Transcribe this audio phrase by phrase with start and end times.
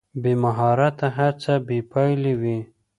[0.21, 2.59] بې مهارته هڅه بې پایلې وي.